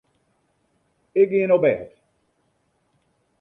Ik 1.21 1.27
gean 1.31 1.51
op 1.55 1.61
bêd. 1.65 1.81